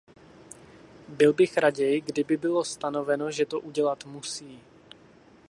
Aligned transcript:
Byl 1.07 1.33
bych 1.33 1.57
raději, 1.57 2.01
kdyby 2.01 2.37
bylo 2.37 2.63
stanoveno, 2.63 3.31
že 3.31 3.45
to 3.45 3.59
udělat 3.59 4.05
musí. 4.05 4.59